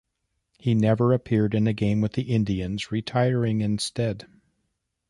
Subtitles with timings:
[0.57, 4.25] He never appeared in a game with the Indians, retiring instead.